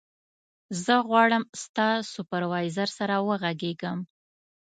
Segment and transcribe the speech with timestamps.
[0.83, 3.99] زه غواړم ستا سوپروایزر سره وغږېږم.